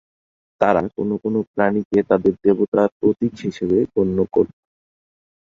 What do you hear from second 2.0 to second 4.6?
তাদের দেবতার প্রতীক হিসেবে গণ্য করত।